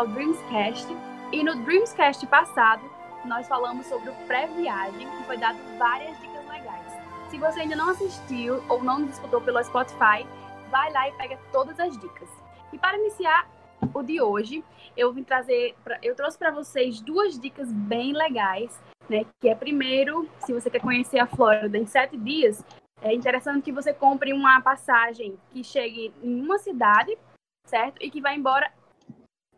[0.00, 0.86] ao Dreamscast
[1.30, 2.82] e no Dreamscast passado
[3.26, 6.86] nós falamos sobre o pré-viagem e foi dado várias dicas legais.
[7.28, 10.26] Se você ainda não assistiu ou não nos escutou pelo Spotify,
[10.70, 12.30] vai lá e pega todas as dicas.
[12.72, 13.46] E para iniciar
[13.92, 14.64] o de hoje,
[14.96, 19.26] eu vim trazer, eu trouxe para vocês duas dicas bem legais, né?
[19.38, 22.64] Que é primeiro, se você quer conhecer a Flórida em sete dias,
[23.02, 27.18] é interessante que você compre uma passagem que chegue em uma cidade,
[27.66, 28.02] certo?
[28.02, 28.72] E que vá embora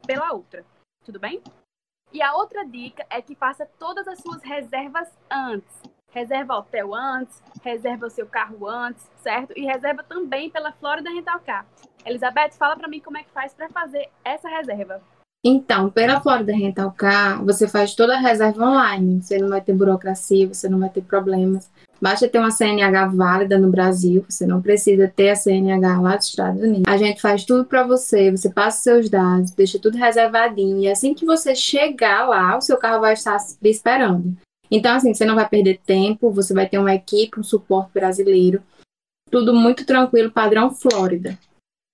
[0.07, 0.65] pela outra.
[1.05, 1.43] Tudo bem?
[2.13, 5.83] E a outra dica é que faça todas as suas reservas antes.
[6.11, 9.55] Reserva hotel antes, reserva o seu carro antes, certo?
[9.57, 11.67] E reserva também pela Florida Rental Car.
[12.05, 15.01] Elizabeth, fala para mim como é que faz para fazer essa reserva.
[15.45, 19.23] Então, pela Florida Rental Car, você faz toda a reserva online.
[19.23, 21.71] Você não vai ter burocracia, você não vai ter problemas.
[22.03, 26.31] Basta ter uma CNH válida no Brasil, você não precisa ter a CNH lá dos
[26.31, 26.83] Estados Unidos.
[26.85, 31.15] A gente faz tudo para você, você passa seus dados, deixa tudo reservadinho e assim
[31.15, 34.37] que você chegar lá, o seu carro vai estar esperando.
[34.69, 38.61] Então, assim, você não vai perder tempo, você vai ter uma equipe, um suporte brasileiro.
[39.31, 41.39] Tudo muito tranquilo, padrão Flórida.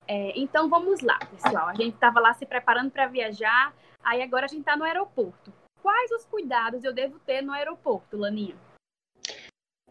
[0.07, 1.69] É, então vamos lá, pessoal.
[1.69, 5.53] A gente estava lá se preparando para viajar, aí agora a gente está no aeroporto.
[5.83, 8.55] Quais os cuidados eu devo ter no aeroporto, Laninha?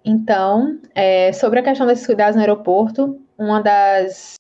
[0.09, 4.36] Então, é, sobre a questão desses cuidados no aeroporto, uma das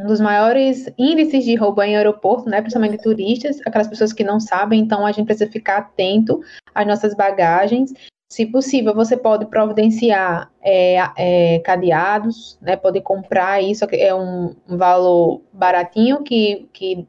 [0.00, 4.24] um dos maiores índices de roubo em aeroporto, né, principalmente de turistas, aquelas pessoas que
[4.24, 6.40] não sabem, então a gente precisa ficar atento
[6.74, 7.92] às nossas bagagens.
[8.30, 15.42] Se possível, você pode providenciar é, é, cadeados, né, pode comprar isso, é um, valor
[15.52, 17.06] baratinho que, que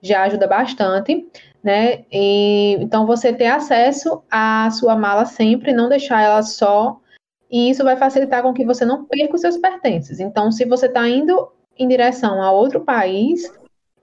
[0.00, 1.26] já ajuda bastante,
[1.62, 2.04] né?
[2.10, 7.00] E, então você ter acesso à sua mala sempre, não deixar ela só
[7.50, 10.20] e isso vai facilitar com que você não perca os seus pertences.
[10.20, 13.52] Então, se você está indo em direção a outro país,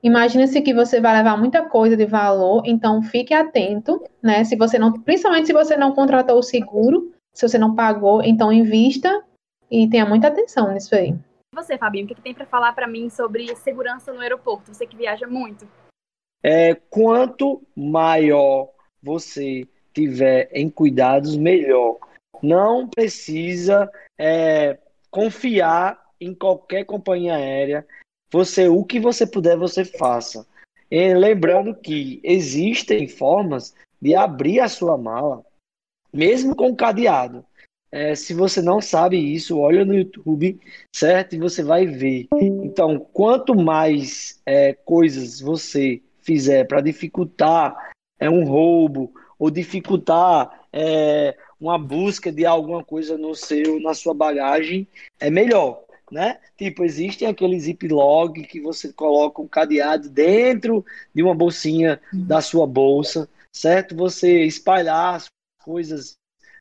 [0.01, 4.43] imagine-se que você vai levar muita coisa de valor, então fique atento, né?
[4.43, 8.51] Se você não, principalmente se você não contratou o seguro, se você não pagou, então
[8.51, 9.23] invista
[9.69, 11.09] e tenha muita atenção nisso aí.
[11.11, 14.73] E você, Fabinho, o que, que tem para falar para mim sobre segurança no aeroporto?
[14.73, 15.67] Você que viaja muito.
[16.41, 18.69] É, quanto maior
[19.01, 21.97] você tiver em cuidados, melhor
[22.43, 23.89] não precisa
[24.19, 24.77] é,
[25.09, 27.87] confiar em qualquer companhia aérea.
[28.29, 30.45] Você, o que você puder, você faça.
[30.91, 35.43] E lembrando que existem formas de abrir a sua mala,
[36.11, 37.45] mesmo com cadeado.
[37.89, 40.59] É, se você não sabe isso, olha no YouTube,
[40.91, 41.35] certo?
[41.35, 42.27] E você vai ver.
[42.41, 51.37] Então, quanto mais é, coisas você fizer para dificultar é, um roubo ou dificultar é,
[51.63, 54.85] uma busca de alguma coisa no seu, na sua bagagem,
[55.17, 55.81] é melhor,
[56.11, 56.37] né?
[56.57, 60.85] Tipo, existem aqueles zip-log que você coloca um cadeado dentro
[61.15, 63.95] de uma bolsinha da sua bolsa, certo?
[63.95, 65.27] Você espalhar as
[65.63, 66.17] coisas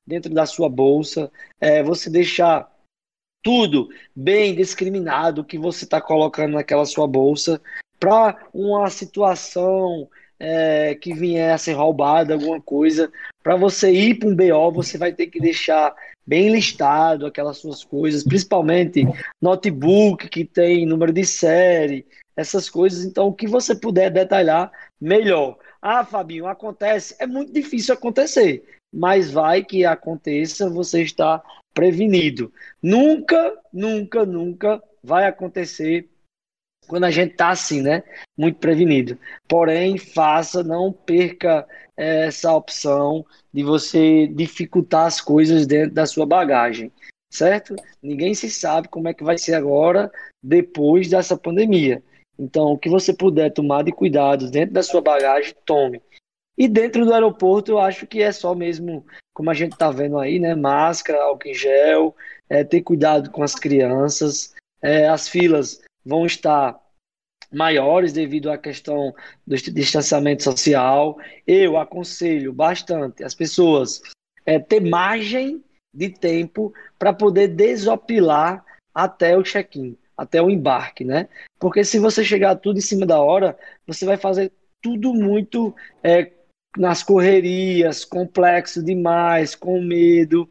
[0.07, 2.71] dentro da sua bolsa, é, você deixar
[3.43, 7.61] tudo bem discriminado que você está colocando naquela sua bolsa
[7.99, 10.09] para uma situação
[10.44, 13.12] é, que vier a ser roubada, alguma coisa,
[13.44, 15.94] para você ir para um BO, você vai ter que deixar
[16.26, 19.06] bem listado aquelas suas coisas, principalmente
[19.41, 22.04] notebook que tem número de série,
[22.36, 23.04] essas coisas.
[23.04, 25.58] Então, o que você puder detalhar, melhor.
[25.80, 27.14] Ah, Fabinho, acontece?
[27.20, 31.41] É muito difícil acontecer, mas vai que aconteça, você está
[31.72, 32.53] prevenido.
[32.82, 36.09] Nunca, nunca, nunca vai acontecer
[36.87, 38.03] quando a gente está assim, né?
[38.37, 39.19] Muito prevenido.
[39.48, 41.66] Porém, faça, não perca
[41.97, 46.92] é, essa opção de você dificultar as coisas dentro da sua bagagem,
[47.31, 47.76] certo?
[48.03, 50.10] Ninguém se sabe como é que vai ser agora,
[50.42, 52.03] depois dessa pandemia.
[52.38, 56.03] Então, o que você puder tomar de cuidados dentro da sua bagagem, tome.
[56.56, 60.19] E dentro do aeroporto, eu acho que é só mesmo, como a gente está vendo
[60.19, 60.54] aí, né?
[60.54, 62.15] Máscara, álcool em gel,
[62.48, 64.54] é, ter cuidado com as crianças.
[64.83, 66.81] É, as filas vão estar
[67.53, 69.15] maiores devido à questão
[69.47, 71.19] do distanciamento social.
[71.47, 74.03] Eu aconselho bastante as pessoas
[74.45, 75.63] é, ter margem
[75.95, 78.65] de tempo para poder desopilar
[78.95, 81.28] até o check-in, até o embarque, né?
[81.59, 86.33] Porque se você chegar tudo em cima da hora, você vai fazer tudo muito é,
[86.77, 90.48] nas correrias, complexo demais, com medo.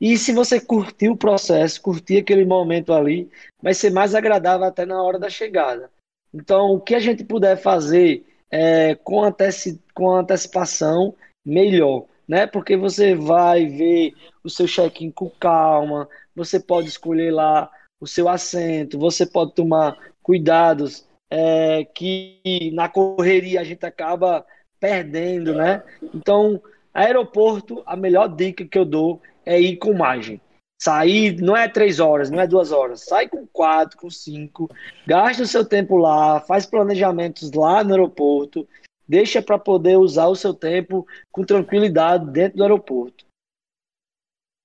[0.00, 3.30] E se você curtir o processo, curtir aquele momento ali,
[3.62, 5.90] vai ser mais agradável até na hora da chegada.
[6.32, 11.14] Então, o que a gente puder fazer é, com, anteci com antecipação,
[11.44, 12.46] melhor, né?
[12.46, 17.70] Porque você vai ver o seu check-in com calma, você pode escolher lá
[18.00, 24.44] o seu assento, você pode tomar cuidados é, que na correria a gente acaba
[24.80, 25.82] perdendo, né?
[26.14, 26.60] Então,
[26.92, 30.40] aeroporto, a melhor dica que eu dou é ir com margem.
[30.82, 33.04] Sair não é três horas, não é duas horas.
[33.04, 34.68] Sai com quatro, com cinco.
[35.06, 38.66] Gasta o seu tempo lá, faz planejamentos lá no aeroporto.
[39.06, 43.26] Deixa para poder usar o seu tempo com tranquilidade dentro do aeroporto.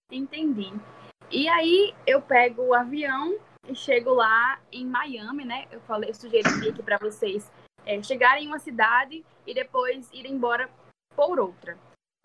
[0.10, 0.71] Entendi.
[1.31, 3.38] E aí eu pego o avião
[3.68, 5.66] e chego lá em Miami, né?
[5.71, 7.51] Eu falei, eu sugeri aqui para vocês
[7.86, 10.69] é, chegarem em uma cidade e depois ir embora
[11.16, 11.78] por outra.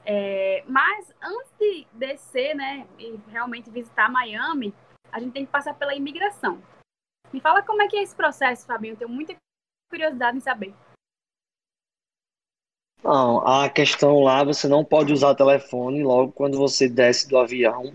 [0.04, 4.74] É, mas antes de descer, né, e realmente visitar Miami,
[5.12, 6.62] a gente tem que passar pela imigração.
[7.32, 8.94] Me fala como é que é esse processo, Fabinho.
[8.94, 9.36] Eu tenho muita
[9.90, 10.74] curiosidade em saber.
[13.02, 17.94] Não, a questão lá, você não pode usar telefone logo quando você desce do avião,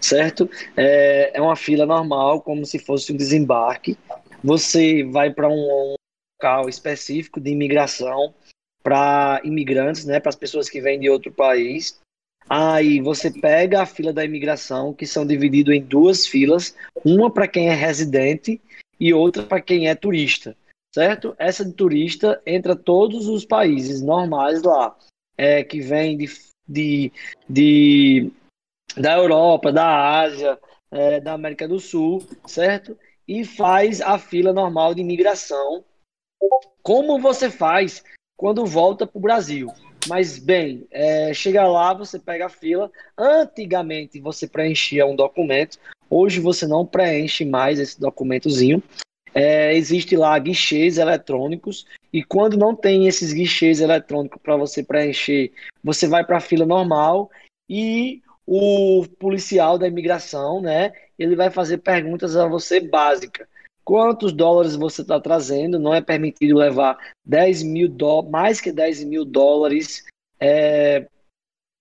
[0.00, 0.48] certo?
[0.76, 3.98] É, é uma fila normal, como se fosse um desembarque.
[4.42, 5.94] Você vai para um, um
[6.40, 8.34] local específico de imigração
[8.82, 12.00] para imigrantes, né, para as pessoas que vêm de outro país.
[12.48, 16.74] Aí você pega a fila da imigração, que são divididos em duas filas,
[17.04, 18.60] uma para quem é residente
[18.98, 20.56] e outra para quem é turista,
[20.92, 21.34] certo?
[21.38, 24.96] Essa de turista entra todos os países normais lá,
[25.36, 26.26] é, que vem de,
[26.68, 27.12] de,
[27.48, 28.32] de
[28.96, 30.58] da Europa, da Ásia,
[30.90, 32.98] é, da América do Sul, certo?
[33.28, 35.84] E faz a fila normal de imigração.
[36.82, 38.02] Como você faz
[38.40, 39.70] quando volta para o Brasil.
[40.08, 42.90] Mas, bem, é, chega lá, você pega a fila.
[43.18, 45.78] Antigamente você preenchia um documento,
[46.08, 48.82] hoje você não preenche mais esse documentozinho.
[49.34, 55.52] É, existe lá guichês eletrônicos e quando não tem esses guichês eletrônicos para você preencher,
[55.84, 57.30] você vai para a fila normal
[57.68, 63.46] e o policial da imigração, né, ele vai fazer perguntas a você básicas
[63.90, 65.76] quantos dólares você está trazendo.
[65.76, 66.96] Não é permitido levar
[67.26, 70.06] 10 mil dólares, mais que 10 mil dólares
[70.38, 71.08] é,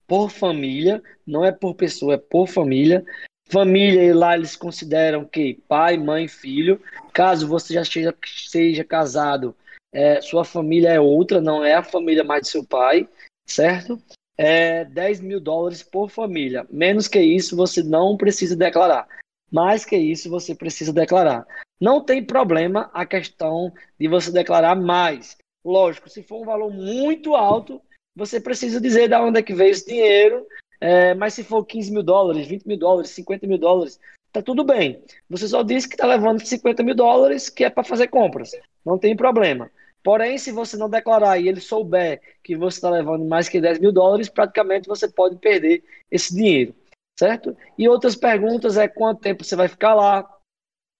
[0.08, 3.06] por família, não é por pessoa, é por família.
[3.48, 6.82] Família, lá eles consideram que pai, mãe, filho.
[7.14, 9.56] Caso você já seja, seja casado,
[9.94, 13.08] é, sua família é outra, não é a família mais de seu pai,
[13.48, 14.02] certo?
[14.36, 16.66] É 10 mil dólares por família.
[16.72, 19.08] Menos que isso, você não precisa declarar.
[19.52, 21.46] Mais que isso, você precisa declarar.
[21.80, 25.38] Não tem problema a questão de você declarar mais.
[25.64, 27.82] Lógico, se for um valor muito alto,
[28.16, 30.46] você precisa dizer de onde é que veio esse dinheiro.
[30.82, 34.00] É, mas se for 15 mil dólares, 20 mil dólares, 50 mil dólares,
[34.32, 35.02] tá tudo bem.
[35.30, 38.52] Você só disse que está levando 50 mil dólares, que é para fazer compras.
[38.86, 39.70] Não tem problema.
[40.04, 43.80] Porém, se você não declarar e ele souber que você está levando mais que 10
[43.80, 46.74] mil dólares, praticamente você pode perder esse dinheiro,
[47.20, 47.56] certo?
[47.78, 50.26] E outras perguntas é quanto tempo você vai ficar lá,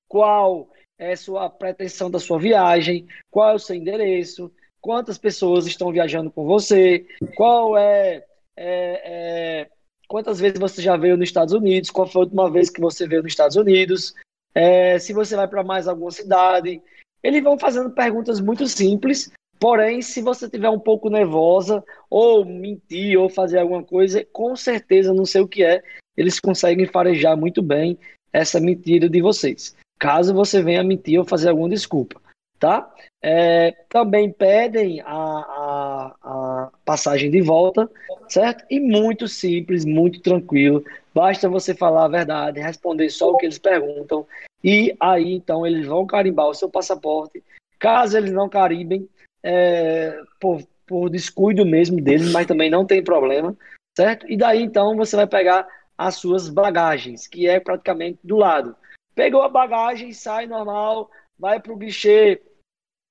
[0.06, 4.52] qual é a sua pretensão da sua viagem, qual é o seu endereço,
[4.82, 7.08] quantas pessoas estão viajando com você,
[7.38, 8.26] qual é,
[8.58, 9.70] é, é
[10.10, 13.08] quantas vezes você já veio nos Estados Unidos, qual foi a última vez que você
[13.08, 14.14] veio nos Estados Unidos,
[14.54, 16.82] é, se você vai para mais alguma cidade.
[17.24, 23.18] Eles vão fazendo perguntas muito simples, porém, se você tiver um pouco nervosa, ou mentir,
[23.18, 25.82] ou fazer alguma coisa, com certeza, não sei o que é,
[26.18, 27.98] eles conseguem farejar muito bem
[28.32, 32.20] essa mentira de vocês caso você venha mentir ou fazer alguma desculpa,
[32.58, 32.90] tá?
[33.22, 37.90] É, também pedem a, a, a, passagem de volta,
[38.30, 38.64] certo?
[38.70, 40.84] E muito simples, muito tranquilo.
[41.14, 44.26] Basta você falar a verdade, responder só o que eles perguntam,
[44.64, 47.44] e aí então eles vão carimbar o seu passaporte.
[47.78, 49.08] Caso eles não carimbem,
[49.44, 53.56] é, por, por descuido mesmo deles, mas também não tem problema,
[53.98, 54.26] certo?
[54.30, 55.68] E daí então você vai pegar
[56.00, 58.74] as suas bagagens, que é praticamente do lado.
[59.14, 62.42] Pegou a bagagem, sai normal, vai para o guichê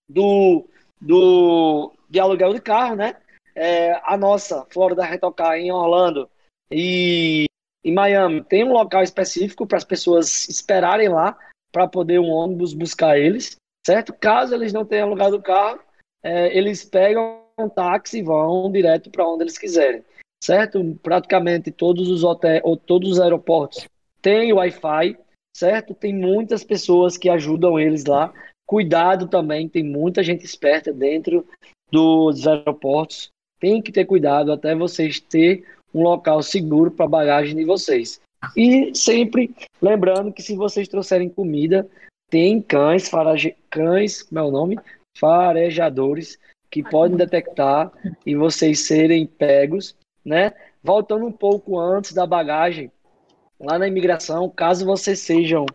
[0.08, 0.66] do,
[0.98, 3.14] do, de aluguel de carro, né?
[3.54, 6.30] É, a nossa Florida Retocar em Orlando
[6.70, 7.44] e
[7.84, 11.36] em Miami tem um local específico para as pessoas esperarem lá
[11.70, 14.14] para poder um ônibus buscar eles, certo?
[14.14, 15.78] Caso eles não tenham alugado o carro,
[16.22, 20.02] é, eles pegam um táxi e vão direto para onde eles quiserem,
[20.42, 20.98] certo?
[21.02, 23.86] Praticamente todos os hotéis ou todos os aeroportos
[24.20, 25.16] têm Wi-Fi,
[25.56, 25.94] certo?
[25.94, 28.32] Tem muitas pessoas que ajudam eles lá.
[28.66, 31.46] Cuidado também, tem muita gente esperta dentro
[31.90, 33.30] dos aeroportos.
[33.60, 35.64] Tem que ter cuidado até vocês ter
[35.94, 38.20] um local seguro para bagagem de vocês.
[38.56, 41.88] E sempre lembrando que se vocês trouxerem comida,
[42.30, 43.56] tem cães, farage...
[43.70, 44.78] cães, como é nome?
[45.16, 46.38] Farejadores
[46.70, 47.90] que podem detectar
[48.26, 49.96] e vocês serem pegos,
[50.28, 50.52] né?
[50.82, 52.92] Voltando um pouco antes da bagagem,
[53.58, 55.66] lá na imigração, caso vocês sejam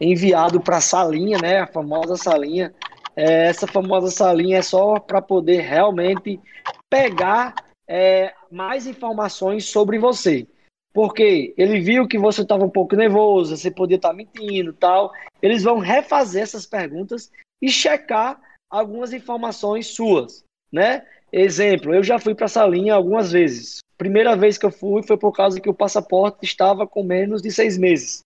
[0.00, 2.72] enviados para a salinha, né, a famosa salinha,
[3.16, 6.40] é, essa famosa salinha é só para poder realmente
[6.88, 7.54] pegar
[7.88, 10.46] é, mais informações sobre você.
[10.94, 15.10] Porque ele viu que você estava um pouco nervoso, você podia estar tá mentindo tal.
[15.40, 17.30] Eles vão refazer essas perguntas
[17.62, 18.38] e checar
[18.70, 21.06] algumas informações suas, né?
[21.32, 23.81] Exemplo, eu já fui para essa linha algumas vezes.
[24.02, 27.52] Primeira vez que eu fui foi por causa que o passaporte estava com menos de
[27.52, 28.18] seis meses.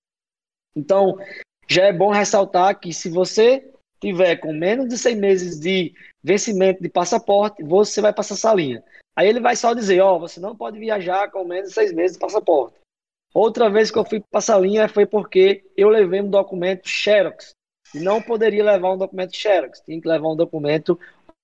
[0.74, 1.18] Então,
[1.68, 5.92] já é bom ressaltar que se você tiver com menos de seis meses de
[6.24, 8.82] vencimento de passaporte, você vai passar essa linha.
[9.14, 11.92] Aí ele vai só dizer, ó, oh, você não pode viajar com menos de seis
[11.92, 12.78] meses de passaporte.
[13.34, 17.50] Outra vez que eu fui para essa linha foi porque eu levei um documento Xerox.
[17.94, 20.98] E não poderia levar um documento Xerox, tinha que levar um documento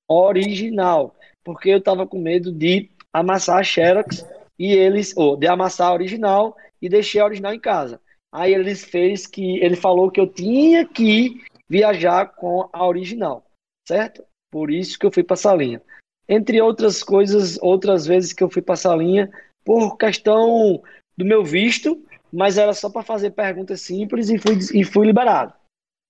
[0.08, 1.14] original.
[1.44, 4.24] Porque eu estava com medo de amassar a Xerox
[4.58, 8.00] e eles, ou de amassar a original e deixei a original em casa.
[8.32, 13.44] Aí eles fez que ele falou que eu tinha que viajar com a original,
[13.86, 14.24] certo?
[14.50, 15.82] Por isso que eu fui para essa linha
[16.28, 19.30] entre outras coisas, outras vezes que eu fui passar a linha
[19.64, 20.80] por questão
[21.16, 22.02] do meu visto,
[22.32, 25.52] mas era só para fazer perguntas simples e fui, e fui liberado,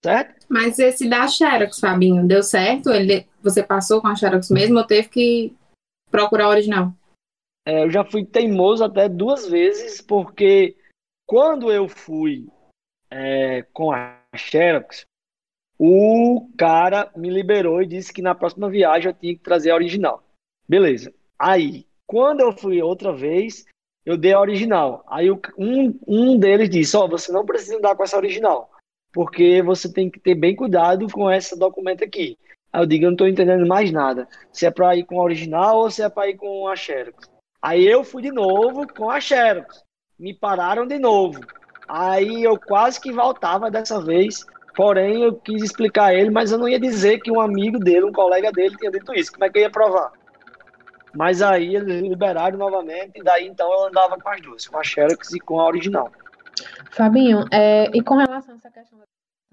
[0.04, 0.46] certo?
[0.48, 2.90] Mas esse da Xerox, Fabinho, deu certo?
[2.90, 5.56] Ele, você passou com a Xerox mesmo ou teve que
[6.12, 6.92] procurar a original?
[7.66, 10.76] É, eu já fui teimoso até duas vezes, porque
[11.26, 12.46] quando eu fui
[13.10, 15.04] é, com a Xerox,
[15.78, 19.74] o cara me liberou e disse que na próxima viagem eu tinha que trazer a
[19.74, 20.22] original.
[20.68, 21.12] Beleza.
[21.38, 23.64] Aí, quando eu fui outra vez,
[24.04, 25.04] eu dei a original.
[25.08, 28.70] Aí um, um deles disse: Ó, oh, você não precisa andar com essa original,
[29.12, 32.38] porque você tem que ter bem cuidado com esse documento aqui.
[32.72, 34.28] Aí eu digo: Eu não estou entendendo mais nada.
[34.52, 37.30] Se é para ir com a original ou se é para ir com a Xerox.
[37.60, 39.84] Aí eu fui de novo com a Xerox.
[40.18, 41.40] Me pararam de novo.
[41.88, 46.58] Aí eu quase que voltava dessa vez Porém, eu quis explicar a ele, mas eu
[46.58, 49.32] não ia dizer que um amigo dele, um colega dele, tinha dito isso.
[49.32, 50.12] Como é que eu ia provar?
[51.14, 54.82] Mas aí eles liberaram novamente, e daí então eu andava com as duas, com a
[54.82, 56.10] Xerox e com a original.
[56.90, 58.98] Fabinho, é, e com relação a essa questão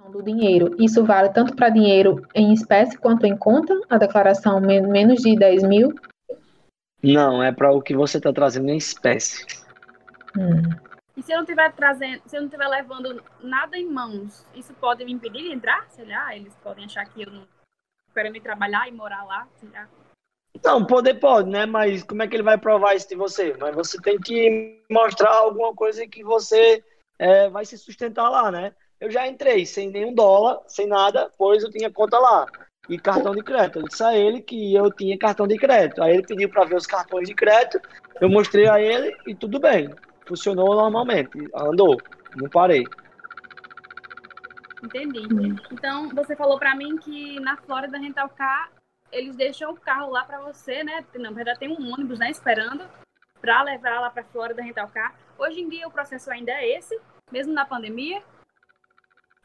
[0.07, 3.77] do dinheiro, isso vale tanto para dinheiro em espécie quanto em conta?
[3.89, 5.93] A declaração menos de 10 mil?
[7.03, 9.45] Não, é para o que você está trazendo em espécie.
[10.37, 10.61] Hum.
[11.15, 14.73] E se eu não estiver trazendo, se eu não estiver levando nada em mãos, isso
[14.75, 15.85] pode me impedir de entrar?
[15.89, 17.47] Sei lá, eles podem achar que eu não
[18.13, 19.87] quero me trabalhar e morar lá, sei lá.
[20.63, 21.65] Não, poder pode, né?
[21.65, 23.55] Mas como é que ele vai provar isso de você?
[23.59, 26.83] Mas você tem que mostrar alguma coisa que você
[27.17, 28.73] é, vai se sustentar lá, né?
[28.99, 32.45] Eu já entrei sem nenhum dólar, sem nada, pois eu tinha conta lá.
[32.89, 33.79] E cartão de crédito.
[33.79, 36.01] Eu disse a ele que eu tinha cartão de crédito.
[36.01, 37.79] Aí ele pediu para ver os cartões de crédito.
[38.19, 39.89] Eu mostrei a ele e tudo bem
[40.29, 41.97] funcionou normalmente, andou,
[42.35, 42.85] não parei.
[44.83, 45.27] Entendi.
[45.71, 48.71] Então, você falou para mim que na Flórida Rental Car,
[49.11, 51.03] eles deixam o carro lá para você, né?
[51.15, 52.83] Na verdade, tem um ônibus, né, esperando
[53.41, 55.15] para levar lá para Flórida Rental Car.
[55.37, 56.97] Hoje em dia, o processo ainda é esse,
[57.31, 58.21] mesmo na pandemia?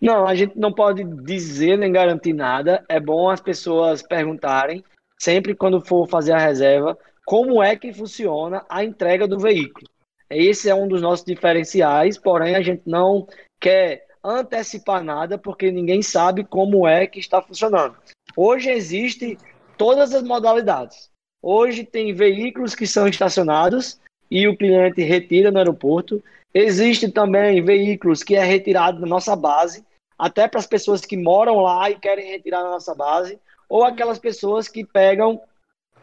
[0.05, 2.85] Não, a gente não pode dizer nem garantir nada.
[2.91, 4.85] É bom as pessoas perguntarem,
[5.19, 9.87] sempre quando for fazer a reserva, como é que funciona a entrega do veículo.
[10.29, 13.27] Esse é um dos nossos diferenciais, porém a gente não
[13.59, 17.97] quer antecipar nada porque ninguém sabe como é que está funcionando.
[18.37, 19.39] Hoje existe
[19.79, 21.09] todas as modalidades.
[21.43, 23.99] Hoje tem veículos que são estacionados
[24.31, 26.23] e o cliente retira no aeroporto.
[26.53, 29.83] Existe também veículos que é retirado da nossa base,
[30.19, 34.19] até para as pessoas que moram lá e querem retirar na nossa base, ou aquelas
[34.19, 35.41] pessoas que pegam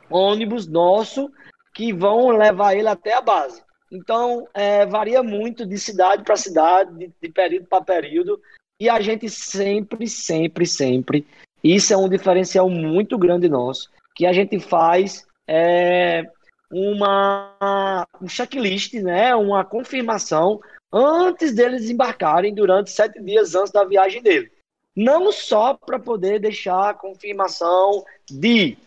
[0.09, 1.31] ônibus nosso
[1.73, 3.63] que vão levar ele até a base.
[3.91, 8.41] Então, é, varia muito de cidade para cidade, de, de período para período,
[8.79, 11.27] e a gente sempre, sempre, sempre,
[11.63, 16.23] isso é um diferencial muito grande nosso, que a gente faz é,
[16.71, 20.59] uma um checklist, né, uma confirmação
[20.91, 24.51] antes deles embarcarem durante sete dias antes da viagem dele.
[24.95, 28.77] Não só para poder deixar a confirmação de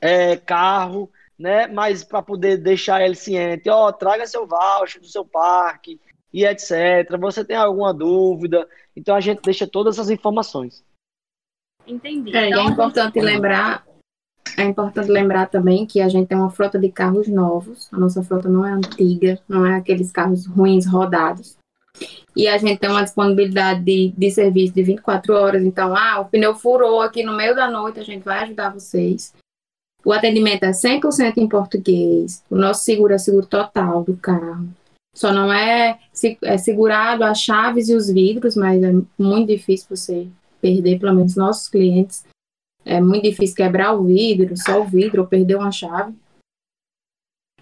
[0.00, 1.66] é, carro, né?
[1.66, 5.98] Mas para poder deixar ele ciente, ó, traga seu voucher do seu parque
[6.32, 7.16] e etc.
[7.18, 8.68] Você tem alguma dúvida?
[8.94, 10.84] Então a gente deixa todas essas informações.
[11.86, 12.36] Entendi.
[12.36, 13.86] É, então, é importante lembrar,
[14.56, 17.88] é importante lembrar também que a gente tem uma frota de carros novos.
[17.92, 21.56] A nossa frota não é antiga, não é aqueles carros ruins rodados.
[22.34, 25.62] E a gente tem uma disponibilidade de, de serviço de 24 horas.
[25.62, 29.32] Então, ah, o pneu furou aqui no meio da noite, a gente vai ajudar vocês.
[30.04, 32.42] O atendimento é 100% em português.
[32.50, 34.68] O nosso seguro é seguro total do carro.
[35.14, 35.98] Só não é,
[36.42, 40.26] é segurado as chaves e os vidros, mas é muito difícil você
[40.60, 42.24] perder, pelo menos nossos clientes.
[42.84, 46.14] É muito difícil quebrar o vidro, só o vidro, ou perder uma chave.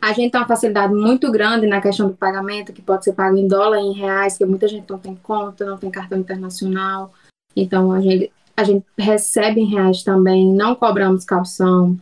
[0.01, 3.37] A gente tem uma facilidade muito grande na questão do pagamento, que pode ser pago
[3.37, 7.13] em dólar, em reais, que muita gente não tem conta, não tem cartão internacional.
[7.55, 11.99] Então, a gente, a gente recebe em reais também, não cobramos calção.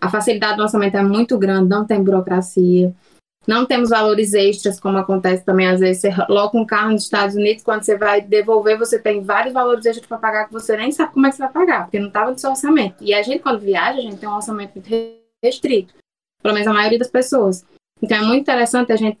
[0.00, 2.94] A facilidade do orçamento é muito grande, não tem burocracia.
[3.46, 7.36] Não temos valores extras, como acontece também, às vezes, você loca um carro nos Estados
[7.36, 10.90] Unidos, quando você vai devolver, você tem vários valores extras para pagar que você nem
[10.90, 12.96] sabe como é que você vai pagar, porque não estava no seu orçamento.
[13.00, 14.90] E a gente, quando viaja, a gente tem um orçamento muito
[15.44, 15.94] restrito,
[16.42, 17.64] pelo menos a maioria das pessoas.
[18.02, 19.18] Então, é muito interessante a gente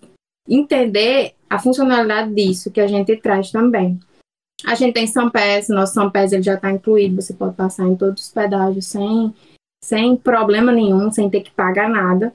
[0.48, 3.98] entender a funcionalidade disso que a gente traz também.
[4.64, 8.24] A gente tem Sampés, nosso Sampés ele já está incluído, você pode passar em todos
[8.24, 9.34] os pedágios sem,
[9.84, 12.34] sem problema nenhum, sem ter que pagar nada.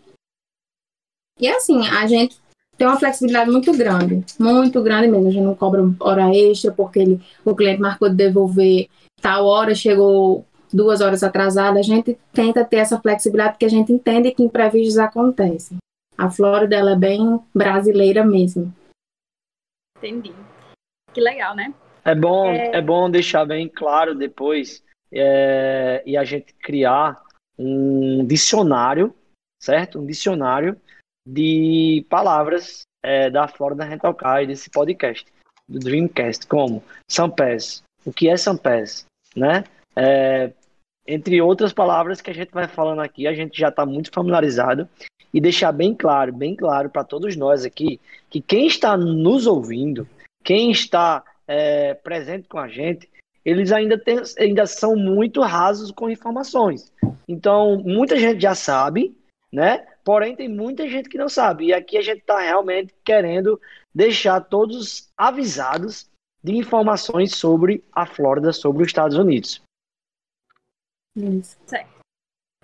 [1.42, 2.40] E assim, a gente
[2.78, 5.28] tem uma flexibilidade muito grande, muito grande mesmo.
[5.28, 8.88] A gente não cobra hora extra porque ele, o cliente marcou de devolver
[9.20, 11.80] tal hora, chegou duas horas atrasada.
[11.80, 15.78] A gente tenta ter essa flexibilidade porque a gente entende que imprevistos acontecem.
[16.18, 18.72] A Flórida ela é bem brasileira mesmo.
[19.98, 20.34] Entendi.
[21.12, 21.74] Que legal, né?
[22.06, 27.22] É bom, é, é bom deixar bem claro depois é, e a gente criar
[27.58, 29.14] um dicionário,
[29.60, 30.00] certo?
[30.00, 30.80] Um dicionário
[31.32, 35.26] de palavras é, da Florida Rental Car e desse podcast,
[35.68, 39.64] do Dreamcast, como Sampés, o que é Sampés, né?
[39.96, 40.52] É,
[41.08, 44.88] entre outras palavras que a gente vai falando aqui, a gente já está muito familiarizado
[45.34, 50.08] e deixar bem claro, bem claro para todos nós aqui, que quem está nos ouvindo,
[50.44, 53.10] quem está é, presente com a gente,
[53.44, 56.92] eles ainda, tem, ainda são muito rasos com informações.
[57.28, 59.16] Então, muita gente já sabe,
[59.52, 59.80] né?
[60.04, 61.66] Porém, tem muita gente que não sabe.
[61.66, 63.60] E aqui a gente está realmente querendo
[63.94, 66.10] deixar todos avisados
[66.44, 69.62] de informações sobre a Flórida, sobre os Estados Unidos.
[71.16, 71.58] Isso.
[71.66, 72.02] Certo.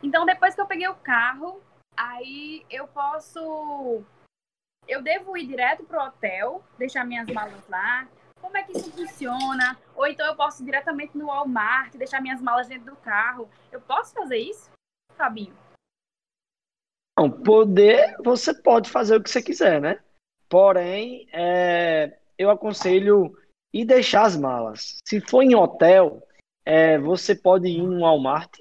[0.02, 1.62] Então, depois que eu peguei o carro,
[1.96, 4.04] aí eu posso.
[4.88, 8.08] Eu devo ir direto pro hotel, deixar minhas malas lá.
[8.40, 9.78] Como é que isso funciona?
[9.96, 13.50] Ou então eu posso ir diretamente no Walmart, deixar minhas malas dentro do carro.
[13.72, 14.72] Eu posso fazer isso,
[15.18, 15.54] Fabinho?
[17.18, 20.00] Não, poder, você pode fazer o que você quiser, né?
[20.48, 23.36] Porém, é, eu aconselho
[23.74, 25.00] ir deixar as malas.
[25.04, 26.22] Se for em hotel,
[26.64, 28.60] é, você pode ir no Walmart,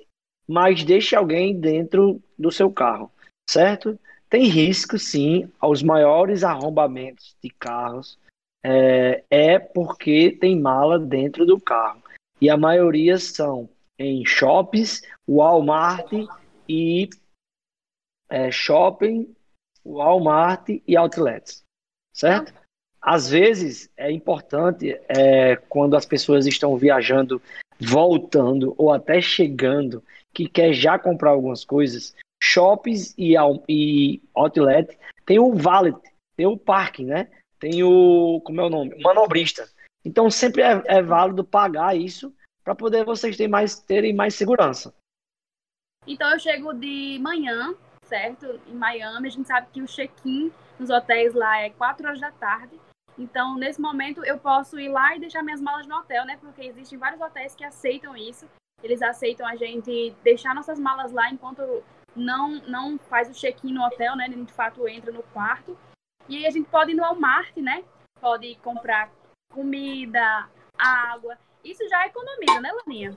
[0.49, 3.11] mas deixe alguém dentro do seu carro,
[3.49, 3.99] certo?
[4.31, 8.19] Tem risco, sim, aos maiores arrombamentos de carros.
[8.65, 12.03] É, é porque tem mala dentro do carro.
[12.41, 16.11] E a maioria são em shoppings, Walmart
[16.69, 17.09] e
[18.29, 19.35] é, shopping,
[19.85, 21.63] Walmart e outlets,
[22.13, 22.53] certo?
[23.01, 27.41] Às vezes é importante é, quando as pessoas estão viajando,
[27.81, 30.03] voltando ou até chegando,
[30.35, 33.35] que quer já comprar algumas coisas, shoppings e,
[33.69, 35.97] e outlet tem o valet,
[36.37, 37.31] tem o parking, né?
[37.59, 39.69] Tem o como é o nome, manobrista.
[40.05, 44.95] Então sempre é, é válido pagar isso para poder vocês terem mais, terem mais segurança.
[46.07, 47.75] Então eu chego de manhã
[48.07, 48.61] certo?
[48.67, 52.31] Em Miami, a gente sabe que o check-in nos hotéis lá é 4 horas da
[52.33, 52.79] tarde.
[53.19, 56.37] Então, nesse momento, eu posso ir lá e deixar minhas malas no hotel, né?
[56.39, 58.47] Porque existem vários hotéis que aceitam isso.
[58.83, 61.83] Eles aceitam a gente deixar nossas malas lá enquanto
[62.15, 64.29] não, não faz o check-in no hotel, né?
[64.29, 65.79] De fato, entra no quarto.
[66.29, 67.85] E aí a gente pode ir no Walmart, né?
[68.21, 69.11] Pode comprar
[69.51, 71.39] comida, água.
[71.65, 73.17] Isso já economiza, né, Laninha?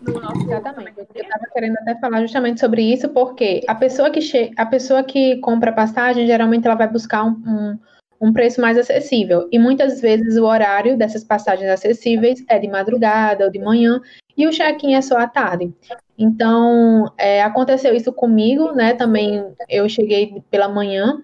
[0.00, 0.94] No nosso Exatamente.
[0.98, 4.50] Eu estava querendo até falar justamente sobre isso, porque a pessoa que che...
[4.56, 7.78] a pessoa que compra passagem, geralmente ela vai buscar um, um,
[8.20, 9.48] um, preço mais acessível.
[9.52, 14.00] E muitas vezes o horário dessas passagens acessíveis é de madrugada ou de manhã,
[14.36, 15.72] e o check-in é só à tarde.
[16.16, 18.94] Então, é, aconteceu isso comigo, né?
[18.94, 21.22] Também eu cheguei pela manhã,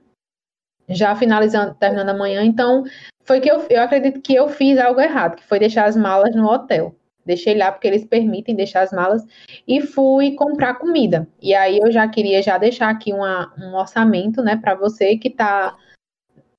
[0.88, 2.84] já finalizando, terminando a manhã, então
[3.24, 6.34] foi que eu, eu acredito que eu fiz algo errado, que foi deixar as malas
[6.34, 6.94] no hotel.
[7.26, 9.22] Deixei lá porque eles permitem deixar as malas
[9.66, 11.26] e fui comprar comida.
[11.42, 15.28] E aí eu já queria já deixar aqui uma, um orçamento, né, para você que
[15.28, 15.76] está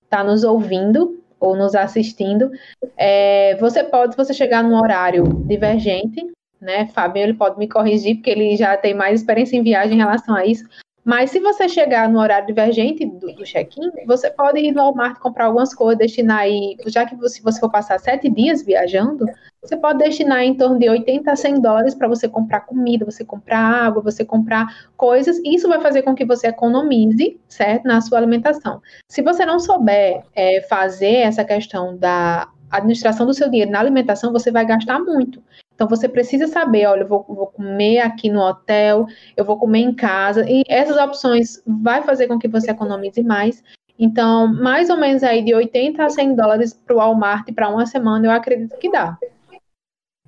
[0.09, 2.51] tá nos ouvindo ou nos assistindo.
[2.97, 6.21] É, você pode, se você chegar num horário divergente,
[6.59, 9.99] né, Fábio, ele pode me corrigir porque ele já tem mais experiência em viagem em
[9.99, 10.65] relação a isso.
[11.07, 15.17] Mas se você chegar no horário divergente do, do check-in, você pode ir no Walmart
[15.19, 19.25] comprar algumas coisas, destinar aí, já que se você for passar sete dias viajando,
[19.67, 23.25] você pode destinar em torno de 80 a 100 dólares para você comprar comida, você
[23.25, 25.39] comprar água, você comprar coisas.
[25.43, 28.81] Isso vai fazer com que você economize, certo, na sua alimentação.
[29.09, 34.31] Se você não souber é, fazer essa questão da administração do seu dinheiro na alimentação,
[34.31, 35.41] você vai gastar muito.
[35.75, 39.79] Então você precisa saber, olha, eu vou, vou, comer aqui no hotel, eu vou comer
[39.79, 43.63] em casa, e essas opções vai fazer com que você economize mais.
[43.99, 47.85] Então, mais ou menos aí de 80 a 100 dólares para o Walmart para uma
[47.85, 49.17] semana, eu acredito que dá.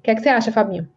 [0.09, 0.89] Que, é que você acha, Fabinho?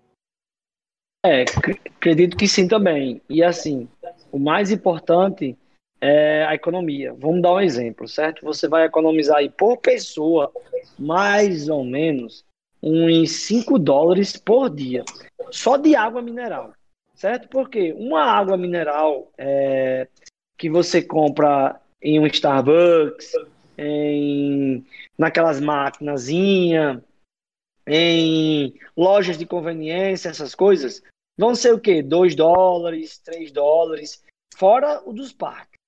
[1.22, 3.20] É, acredito que sim também.
[3.28, 3.86] E assim,
[4.30, 5.54] o mais importante
[6.00, 7.12] é a economia.
[7.12, 8.42] Vamos dar um exemplo, certo?
[8.42, 10.50] Você vai economizar aí por pessoa
[10.98, 12.42] mais ou menos
[12.82, 15.04] uns 5 dólares por dia,
[15.50, 16.72] só de água mineral,
[17.14, 17.48] certo?
[17.48, 20.08] Porque uma água mineral é,
[20.56, 23.32] que você compra em um Starbucks,
[23.76, 24.82] em,
[25.18, 26.98] naquelas maquinazinhas,
[27.86, 31.02] em lojas de conveniência, essas coisas,
[31.36, 32.02] vão ser o quê?
[32.02, 34.22] 2 dólares, 3 dólares,
[34.56, 35.78] fora o dos parques,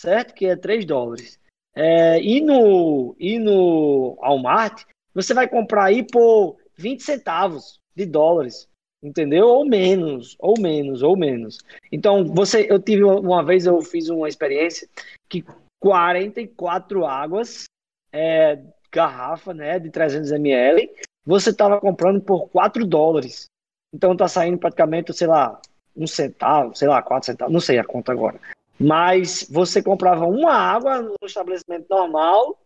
[0.00, 0.34] certo?
[0.34, 1.38] Que é 3 dólares.
[1.74, 8.68] É, e, no, e no Walmart, você vai comprar aí por 20 centavos de dólares,
[9.02, 9.46] entendeu?
[9.48, 11.58] Ou menos, ou menos, ou menos.
[11.90, 14.88] Então, você, eu tive uma vez, eu fiz uma experiência
[15.28, 15.44] que
[15.80, 17.64] 44 águas,
[18.12, 20.88] é, garrafa, né, de 300 ml,
[21.24, 23.46] você estava comprando por 4 dólares.
[23.92, 25.60] Então tá saindo praticamente, sei lá,
[25.96, 28.40] um centavo, sei lá, quatro centavos, não sei a conta agora.
[28.78, 32.58] Mas você comprava uma água no estabelecimento normal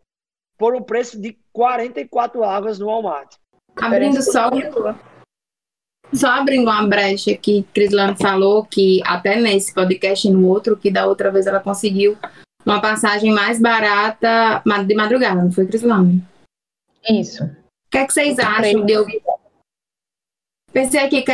[0.57, 3.35] por um preço de 44 águas no Walmart.
[3.77, 4.51] Abrindo só,
[6.13, 10.91] só abrindo uma brecha que Crislane falou que até nesse podcast e no outro, que
[10.91, 12.17] da outra vez ela conseguiu
[12.65, 16.25] uma passagem mais barata de madrugada, não foi, Crislane?
[17.09, 17.45] Isso.
[17.89, 19.07] O que, é que vocês acham de eu
[20.71, 21.33] Pensei aqui que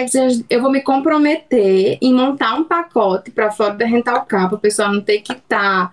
[0.49, 4.61] eu vou me comprometer em montar um pacote para fora da rental car, para o
[4.61, 5.93] pessoal não ter que estar tá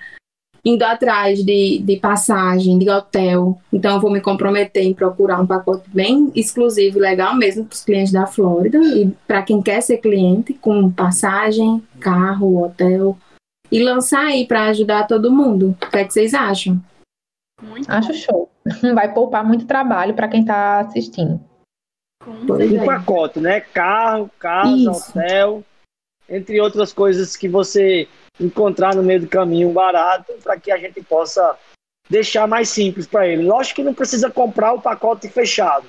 [0.64, 3.60] indo atrás de, de passagem, de hotel.
[3.74, 7.74] Então, eu vou me comprometer em procurar um pacote bem exclusivo e legal mesmo para
[7.74, 13.18] os clientes da Flórida e para quem quer ser cliente, com passagem, carro, hotel.
[13.72, 15.76] E lançar aí para ajudar todo mundo.
[15.82, 16.80] O que, é que vocês acham?
[17.62, 18.14] Muito Acho bom.
[18.14, 18.52] show.
[18.94, 21.40] Vai poupar muito trabalho para quem está assistindo.
[22.28, 23.62] Um pacote, né?
[23.62, 25.10] Carro, casa, Isso.
[25.10, 25.64] hotel,
[26.30, 28.08] entre outras coisas que você
[28.40, 31.58] encontrar no meio do caminho barato, para que a gente possa
[32.10, 33.44] deixar mais simples para ele.
[33.44, 35.88] Lógico que não precisa comprar o pacote fechado.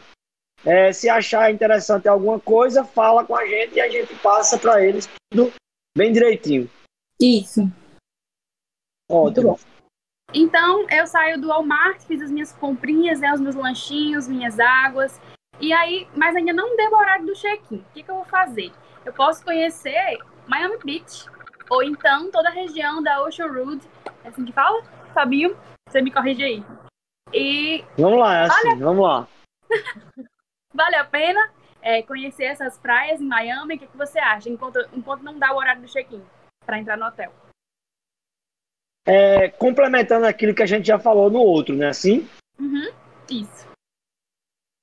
[0.64, 4.84] É, se achar interessante alguma coisa, fala com a gente e a gente passa para
[4.84, 5.52] eles tudo
[5.96, 6.70] bem direitinho.
[7.20, 7.68] Isso.
[9.10, 9.58] Ótimo.
[10.34, 15.20] Então, eu saio do Walmart, fiz as minhas comprinhas, né, os meus lanchinhos, minhas águas.
[15.60, 17.76] E aí, mas ainda não deu o horário do check-in.
[17.76, 18.72] O que, que eu vou fazer?
[19.04, 21.26] Eu posso conhecer Miami Beach,
[21.68, 23.80] ou então toda a região da Ocean Road.
[24.24, 24.82] É assim que fala?
[25.12, 25.56] Fabinho,
[25.88, 26.64] você me corrige aí.
[27.32, 27.84] E.
[27.98, 28.82] Vamos lá, é assim, vale...
[28.82, 29.28] vamos lá.
[30.72, 31.50] vale a pena
[31.82, 33.74] é, conhecer essas praias em Miami?
[33.74, 34.48] O que, que você acha?
[34.48, 36.22] Enquanto, enquanto não dá o horário do check-in
[36.64, 37.32] para entrar no hotel.
[39.06, 41.88] É, complementando aquilo que a gente já falou no outro, né?
[41.88, 42.28] Assim?
[42.58, 42.88] Uhum,
[43.30, 43.72] isso.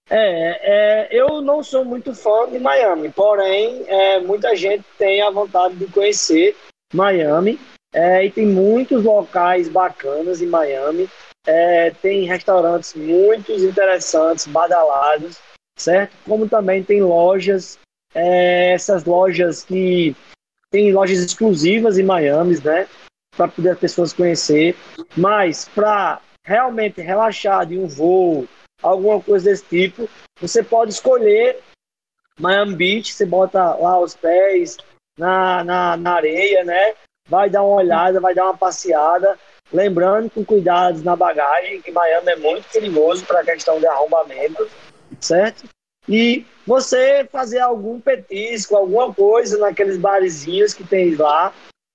[0.09, 5.29] É, é, eu não sou muito fã de Miami, porém, é, muita gente tem a
[5.29, 6.57] vontade de conhecer
[6.93, 7.59] Miami
[7.93, 11.07] é, e tem muitos locais bacanas em Miami.
[11.45, 15.39] É, tem restaurantes muito interessantes, badalados,
[15.77, 16.15] certo?
[16.25, 17.79] Como também tem lojas,
[18.13, 20.15] é, essas lojas que
[20.71, 22.87] tem lojas exclusivas em Miami, né?
[23.39, 24.75] Para poder as pessoas conhecer.
[25.15, 28.45] Mas para realmente relaxar de um voo,
[28.83, 30.09] alguma coisa desse tipo,
[30.41, 31.61] você pode escolher
[32.37, 34.75] Miami Beach, você bota lá os pés
[35.17, 36.95] na, na, na areia, né?
[37.29, 39.39] Vai dar uma olhada, vai dar uma passeada.
[39.71, 44.67] Lembrando com cuidados na bagagem, que Miami é muito perigoso para a questão de arrombamento,
[45.21, 45.63] certo?
[46.09, 51.53] E você fazer algum petisco, alguma coisa naqueles barzinhos que tem lá,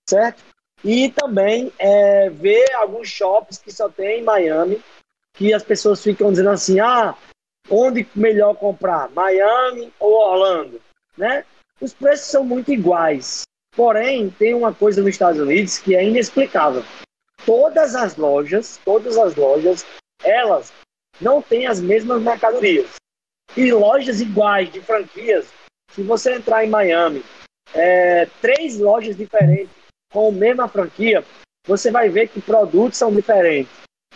[0.08, 0.42] certo?
[0.84, 4.82] E também é, ver alguns shops que só tem em Miami,
[5.32, 7.14] que as pessoas ficam dizendo assim, ah,
[7.70, 10.80] onde melhor comprar, Miami ou Orlando,
[11.16, 11.44] né?
[11.80, 13.42] Os preços são muito iguais.
[13.74, 16.84] Porém, tem uma coisa nos Estados Unidos que é inexplicável.
[17.44, 19.84] Todas as lojas, todas as lojas,
[20.22, 20.72] elas
[21.20, 22.94] não têm as mesmas mercadorias.
[23.56, 25.46] E lojas iguais de franquias,
[25.90, 27.24] se você entrar em Miami,
[27.74, 29.83] é, três lojas diferentes
[30.14, 31.24] com a mesma franquia,
[31.66, 33.72] você vai ver que produtos são diferentes.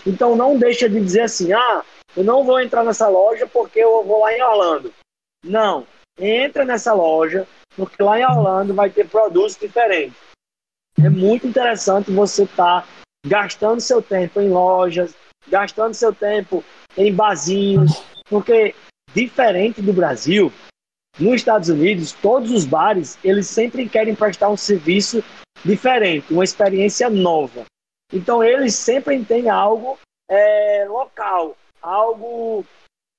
[0.07, 1.83] Então não deixa de dizer assim, ah,
[2.17, 4.95] eu não vou entrar nessa loja porque eu vou lá em Orlando.
[5.45, 5.85] Não,
[6.17, 10.17] entra nessa loja porque lá em Orlando vai ter produtos diferentes.
[11.03, 12.89] É muito interessante você estar tá
[13.27, 15.15] gastando seu tempo em lojas,
[15.49, 16.65] gastando seu tempo
[16.97, 18.75] em barzinhos, porque
[19.13, 20.53] diferente do Brasil,
[21.19, 25.23] nos Estados Unidos, todos os bares, eles sempre querem prestar um serviço
[25.65, 27.65] diferente, uma experiência nova.
[28.13, 29.99] Então, eles sempre têm algo
[30.31, 32.65] é, local, algo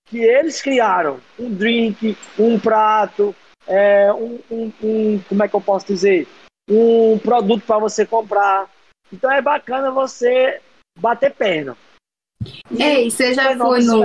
[0.08, 1.20] que eles criaram.
[1.38, 3.36] Um drink, um prato,
[3.68, 6.28] é, um, um, um, como é que eu posso dizer?
[6.70, 8.70] Um produto para você comprar.
[9.12, 10.62] Então, é bacana você
[10.98, 11.78] bater perna.
[12.72, 14.04] Ei, você já foi no...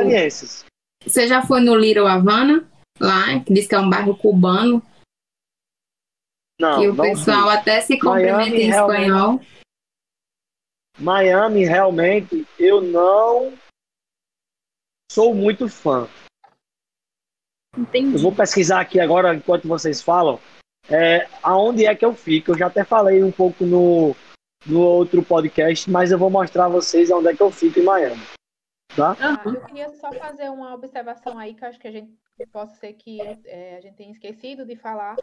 [1.06, 2.66] Você já foi no Little Havana?
[3.00, 4.82] Lá, que diz que é um bairro cubano.
[6.60, 7.56] Não, que o pessoal vi.
[7.56, 9.40] até se cumprimenta em espanhol.
[10.98, 13.52] Miami, realmente, eu não
[15.10, 16.08] sou muito fã.
[17.76, 18.14] Entendi.
[18.14, 20.38] Eu vou pesquisar aqui agora, enquanto vocês falam,
[20.88, 22.52] é, aonde é que eu fico.
[22.52, 24.14] Eu já até falei um pouco no,
[24.64, 27.84] no outro podcast, mas eu vou mostrar a vocês onde é que eu fico em
[27.84, 28.22] Miami.
[28.94, 29.16] Tá?
[29.18, 32.12] Ah, eu queria só fazer uma observação aí, que eu acho que a gente
[32.52, 35.16] possa ser que é, a gente tenha esquecido de falar.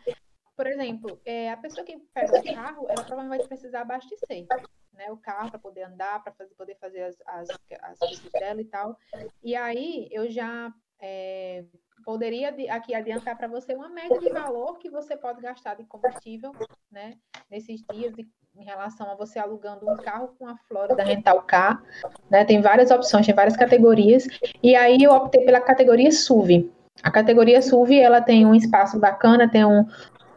[0.56, 4.46] Por exemplo, é, a pessoa que pega o carro, ela provavelmente vai precisar abastecer
[4.94, 7.50] né, o carro para poder andar, para fazer, poder fazer as, as,
[7.82, 8.98] as coisas dela e tal.
[9.44, 10.72] E aí eu já
[11.02, 11.64] é,
[12.04, 16.52] poderia aqui adiantar para você uma média de valor que você pode gastar de combustível
[16.92, 17.14] né,
[17.50, 21.82] nesses dias de, em relação a você alugando um carro com a Florida Rental Car.
[22.30, 24.28] Né, tem várias opções, tem várias categorias.
[24.62, 26.72] E aí eu optei pela categoria SUV.
[27.04, 29.86] A categoria SUV, ela tem um espaço bacana, tem um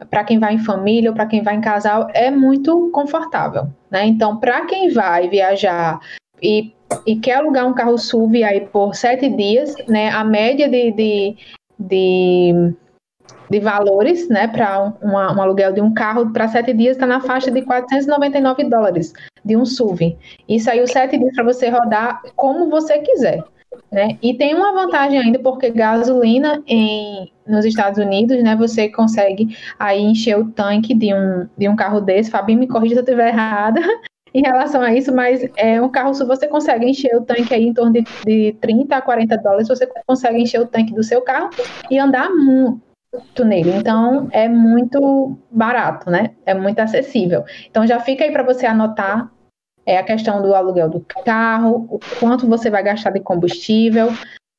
[0.09, 4.05] para quem vai em família ou para quem vai em casal, é muito confortável, né?
[4.05, 5.99] Então, para quem vai viajar
[6.41, 6.73] e,
[7.05, 10.09] e quer alugar um carro SUV aí por sete dias, né?
[10.09, 11.37] A média de, de,
[11.79, 12.73] de,
[13.49, 14.47] de valores, né?
[14.47, 18.65] Para um, um, aluguel de um carro para sete dias está na faixa de 499
[18.65, 20.17] dólares de um SUV.
[20.49, 23.43] Aí, os sete dias para você rodar como você quiser.
[23.91, 24.17] Né?
[24.21, 30.01] E tem uma vantagem ainda, porque gasolina em, nos Estados Unidos, né, você consegue aí
[30.01, 32.31] encher o tanque de um, de um carro desse.
[32.31, 33.81] Fabinho, me corrija se eu estiver errada
[34.33, 37.67] em relação a isso, mas é um carro, se você consegue encher o tanque aí
[37.67, 41.21] em torno de, de 30 a 40 dólares, você consegue encher o tanque do seu
[41.21, 41.49] carro
[41.89, 43.71] e andar muito nele.
[43.71, 46.31] Então, é muito barato, né?
[46.45, 47.45] É muito acessível.
[47.69, 49.31] Então, já fica aí para você anotar
[49.85, 54.11] é a questão do aluguel do carro, o quanto você vai gastar de combustível,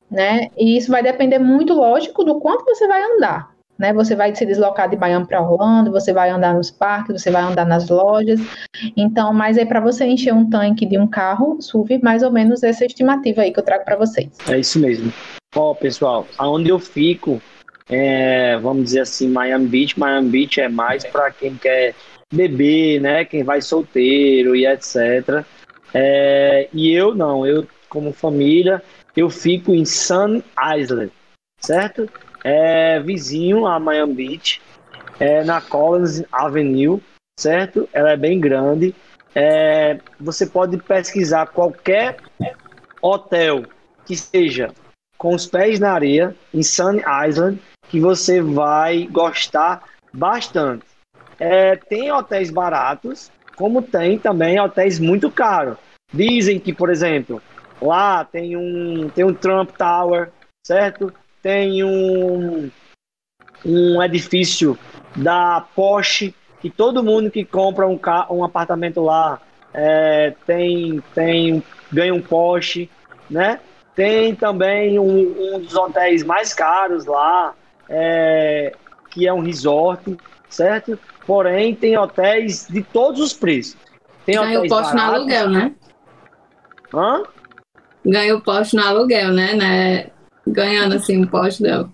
[0.09, 0.49] né?
[0.57, 3.55] E isso vai depender muito, lógico, do quanto você vai andar.
[3.77, 7.29] Né, você vai se deslocar de Miami para Orlando, você vai andar nos parques, você
[7.29, 8.39] vai andar nas lojas.
[8.95, 12.63] Então, mas é para você encher um tanque de um carro SUV, mais ou menos
[12.63, 14.29] essa estimativa aí que eu trago para vocês.
[14.49, 15.13] É isso mesmo.
[15.55, 17.39] Ó, pessoal, aonde eu fico,
[17.87, 19.99] é, vamos dizer assim, Miami Beach.
[19.99, 21.93] Miami Beach é mais para quem quer
[22.31, 23.25] bebê, né?
[23.25, 25.45] Quem vai solteiro e etc.
[25.93, 28.83] É, e eu não, eu como família,
[29.15, 30.43] eu fico em Sun
[30.77, 31.11] Island,
[31.59, 32.09] certo?
[32.43, 34.61] É vizinho a Miami Beach,
[35.19, 37.01] é na Collins Avenue,
[37.39, 37.87] certo?
[37.93, 38.93] Ela é bem grande.
[39.33, 42.17] É, você pode pesquisar qualquer
[43.01, 43.63] hotel
[44.05, 44.73] que seja
[45.17, 47.59] com os pés na areia em Sun Island
[47.89, 50.85] que você vai gostar bastante.
[51.39, 55.77] É, tem hotéis baratos, como tem também hotéis muito caros.
[56.13, 57.41] Dizem que, por exemplo,
[57.81, 60.31] lá tem um, tem um Trump Tower,
[60.65, 61.13] certo?
[61.41, 62.69] Tem um,
[63.65, 64.77] um edifício
[65.15, 67.99] da Porsche, que todo mundo que compra um,
[68.31, 69.39] um apartamento lá
[69.73, 72.89] é, tem, tem, ganha um Porsche,
[73.29, 73.59] né?
[73.95, 77.53] Tem também um, um dos hotéis mais caros lá,
[77.89, 78.73] é,
[79.09, 80.15] que é um resort,
[80.49, 80.97] certo?
[81.25, 83.77] Porém, tem hotéis de todos os preços.
[84.25, 85.75] Tem Ganha o poste no aluguel, né?
[86.93, 87.23] Hã?
[88.05, 89.53] Ganha o poste no aluguel, né?
[89.53, 90.09] né?
[90.45, 91.89] Ganhando assim um poste dela.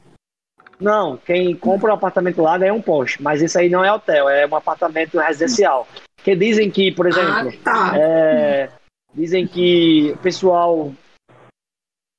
[0.80, 4.28] Não, quem compra um apartamento lá ganha um poste, mas isso aí não é hotel,
[4.28, 5.88] é um apartamento residencial.
[6.24, 7.98] Que dizem que, por exemplo, ah, tá.
[7.98, 8.70] é,
[9.14, 10.94] dizem que o pessoal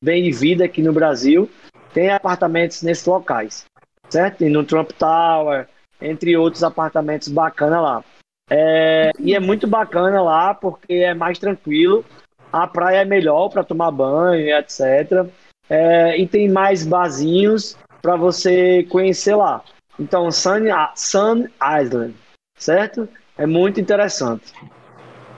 [0.03, 1.51] bem de vida aqui no Brasil
[1.93, 3.65] tem apartamentos nesses locais,
[4.09, 4.45] certo?
[4.45, 5.69] E no Trump Tower,
[6.05, 8.05] entre outros apartamentos bacana lá.
[8.51, 12.05] É, e é muito bacana lá porque é mais tranquilo,
[12.53, 15.27] a praia é melhor para tomar banho, etc.
[15.69, 19.65] É, e tem mais barzinhos para você conhecer lá.
[19.99, 20.65] Então, Sun,
[20.95, 21.49] Sun
[21.81, 22.15] Island,
[22.59, 23.09] certo?
[23.39, 24.53] É muito interessante.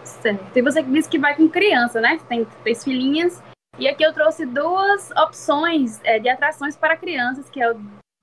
[0.02, 0.56] Certo.
[0.56, 2.18] E você disse que vai com criança, né?
[2.28, 3.42] Tem três filhinhas.
[3.78, 7.78] E aqui eu trouxe duas opções é, de atrações para crianças, que é o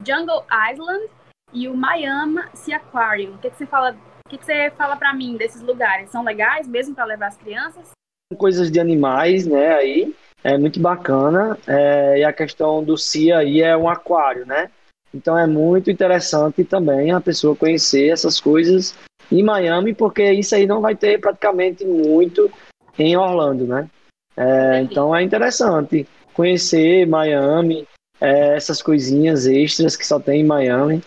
[0.06, 1.10] Jungle Island
[1.54, 3.36] e o Miami Sea Aquarium.
[3.36, 3.96] O que, que você fala?
[4.26, 6.10] O que, que você fala para mim desses lugares?
[6.10, 7.92] São legais mesmo para levar as crianças?
[8.38, 9.76] Coisas de animais, né?
[9.76, 11.58] Aí é muito bacana.
[11.68, 14.70] É, e a questão do Sea aí é um aquário, né?
[15.14, 18.96] Então é muito interessante também a pessoa conhecer essas coisas
[19.32, 22.52] em Miami, porque isso aí não vai ter praticamente muito
[22.98, 23.88] em Orlando, né?
[24.36, 27.88] É, então é interessante conhecer Miami,
[28.20, 31.04] é, essas coisinhas extras que só tem em Miami,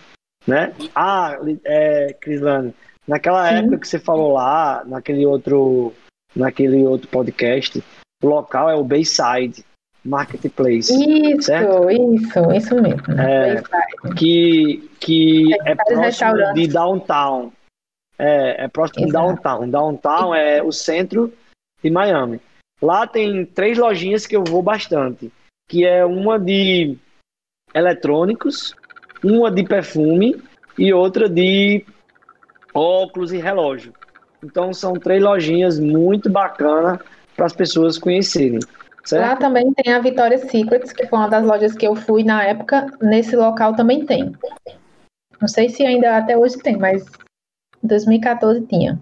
[0.47, 0.73] né?
[0.95, 2.75] Ah, é, Crislane,
[3.07, 3.55] naquela Sim.
[3.57, 5.93] época que você falou lá, naquele outro,
[6.35, 7.83] naquele outro podcast,
[8.23, 9.65] o local é o Bayside
[10.05, 10.93] Marketplace.
[10.93, 11.91] Isso, certo?
[11.91, 13.21] isso, isso mesmo.
[13.21, 13.63] É,
[14.15, 17.53] que que é, é próximo de downtown.
[18.19, 19.27] É, é próximo Exato.
[19.27, 19.69] de downtown.
[19.69, 21.33] Downtown é o centro
[21.83, 22.41] de Miami.
[22.81, 25.33] Lá tem três lojinhas que eu vou bastante,
[25.69, 26.97] que é uma de
[27.75, 28.75] eletrônicos,
[29.27, 30.41] uma de perfume
[30.79, 31.85] e outra de
[32.73, 33.93] óculos e relógio.
[34.45, 37.01] Então são três lojinhas muito bacanas
[37.35, 38.61] para as pessoas conhecerem.
[39.05, 39.29] Certo?
[39.29, 42.43] Lá também tem a Victoria's Secrets, que foi uma das lojas que eu fui na
[42.43, 42.87] época.
[43.01, 44.33] Nesse local também tem.
[45.41, 47.05] Não sei se ainda até hoje tem, mas
[47.83, 49.01] em 2014 tinha.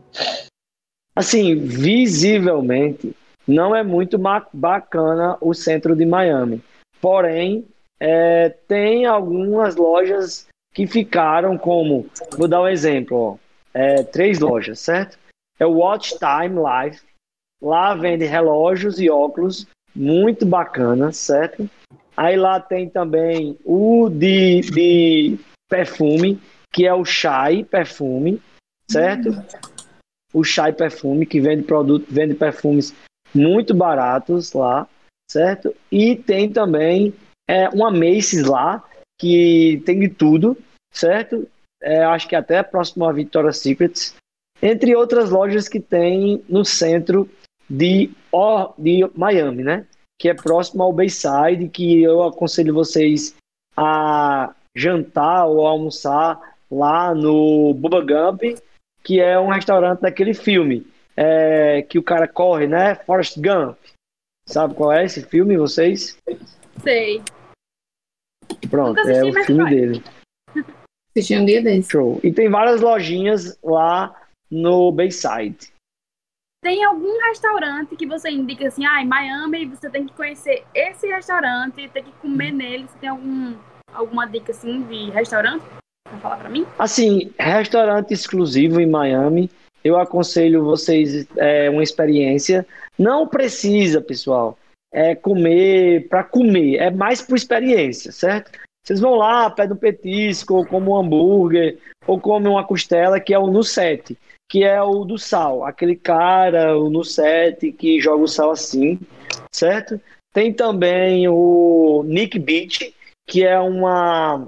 [1.16, 4.18] Assim, visivelmente, não é muito
[4.52, 6.62] bacana o centro de Miami.
[7.00, 7.66] Porém,
[8.06, 12.04] é, tem algumas lojas que ficaram como,
[12.36, 13.36] vou dar um exemplo, ó,
[13.72, 15.18] é, três lojas, certo?
[15.58, 17.00] É o Watch Time Life,
[17.62, 21.70] lá vende relógios e óculos muito bacana, certo?
[22.14, 25.38] Aí lá tem também o de, de
[25.70, 26.38] perfume,
[26.70, 28.42] que é o Chai Perfume,
[28.90, 29.30] certo?
[30.30, 32.94] O Chai Perfume, que vende produto, vende perfumes
[33.34, 34.86] muito baratos lá,
[35.30, 35.74] certo?
[35.90, 37.14] E tem também
[37.48, 38.82] é, uma Macy's lá,
[39.18, 40.56] que tem de tudo,
[40.92, 41.48] certo?
[41.82, 44.14] É, acho que até próximo a Victoria's Secrets,
[44.62, 47.28] entre outras lojas que tem no centro
[47.68, 48.10] de,
[48.78, 49.86] de Miami, né?
[50.18, 53.34] Que é próximo ao Bayside, que eu aconselho vocês
[53.76, 58.42] a jantar ou almoçar lá no Bubba Gump,
[59.02, 62.94] que é um restaurante daquele filme é, que o cara corre, né?
[62.94, 63.76] Forrest Gump.
[64.46, 66.18] Sabe qual é esse filme, vocês?
[66.82, 67.22] Sei.
[68.70, 70.04] Pronto, é o filme dele.
[71.16, 71.90] Assisti um dia desse.
[71.90, 72.20] Show.
[72.24, 74.14] E tem várias lojinhas lá
[74.50, 75.72] no Bayside.
[76.62, 81.06] Tem algum restaurante que você indica assim, ah, em Miami você tem que conhecer esse
[81.06, 82.86] restaurante, tem que comer nele.
[82.88, 83.54] Você tem algum,
[83.92, 85.62] alguma dica assim de restaurante
[86.08, 86.66] pra falar pra mim?
[86.78, 89.50] Assim, restaurante exclusivo em Miami,
[89.84, 92.66] eu aconselho vocês é, uma experiência.
[92.98, 94.58] Não precisa, pessoal
[94.94, 98.52] é, comer para comer, é mais por experiência, certo?
[98.82, 103.34] Vocês vão lá, pedem um petisco, ou comem um hambúrguer, ou comem uma costela, que
[103.34, 104.16] é o no set,
[104.48, 105.64] que é o do sal.
[105.64, 109.00] Aquele cara, o no set, que joga o sal assim,
[109.52, 110.00] certo?
[110.32, 112.94] Tem também o Nick Beach,
[113.26, 114.46] que é uma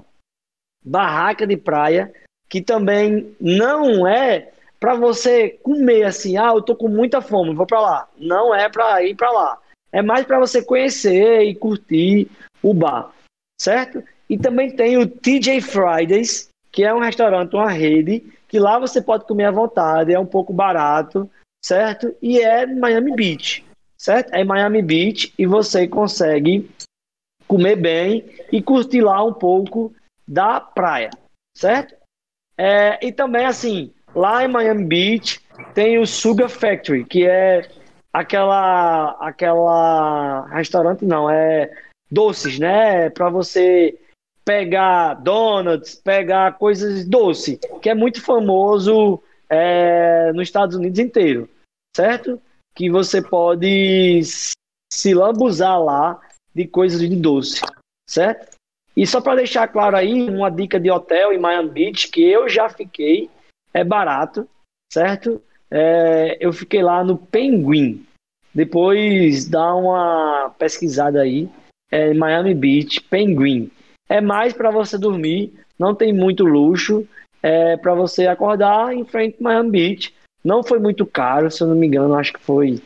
[0.85, 2.13] barraca de praia,
[2.47, 7.65] que também não é para você comer assim, ah, eu tô com muita fome, vou
[7.65, 8.07] para lá.
[8.17, 9.59] Não é para ir para lá
[9.91, 12.29] é mais para você conhecer e curtir
[12.61, 13.13] o bar,
[13.59, 14.03] certo?
[14.29, 19.01] E também tem o TJ Fridays, que é um restaurante, uma rede, que lá você
[19.01, 21.29] pode comer à vontade, é um pouco barato,
[21.63, 22.15] certo?
[22.21, 23.65] E é Miami Beach,
[23.97, 24.33] certo?
[24.33, 26.69] É Miami Beach e você consegue
[27.47, 29.93] comer bem e curtir lá um pouco
[30.27, 31.09] da praia,
[31.55, 31.95] certo?
[32.57, 35.39] É, e também, assim, lá em Miami Beach
[35.73, 37.69] tem o Sugar Factory, que é
[38.11, 41.71] aquela aquela restaurante não, é
[42.09, 43.09] doces, né?
[43.09, 43.97] Para você
[44.45, 51.49] pegar donuts, pegar coisas doce, que é muito famoso é, nos Estados Unidos inteiro,
[51.95, 52.41] certo?
[52.73, 54.21] Que você pode
[54.91, 56.19] se lambuzar lá
[56.55, 57.61] de coisas de doce,
[58.09, 58.55] certo?
[58.95, 62.49] E só para deixar claro aí, uma dica de hotel em Miami Beach que eu
[62.49, 63.29] já fiquei,
[63.73, 64.49] é barato,
[64.91, 65.41] certo?
[65.69, 68.05] É, eu fiquei lá no Penguin.
[68.53, 71.49] Depois dá uma pesquisada aí.
[71.91, 73.69] É Miami Beach, Penguin.
[74.09, 77.07] É mais para você dormir, não tem muito luxo.
[77.41, 80.13] É para você acordar em frente Miami Beach.
[80.43, 82.81] Não foi muito caro, se eu não me engano, acho que foi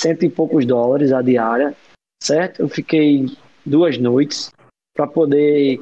[0.00, 1.74] cento e poucos dólares a diária,
[2.22, 2.60] certo?
[2.60, 3.26] Eu fiquei
[3.64, 4.50] duas noites
[4.94, 5.80] para poder.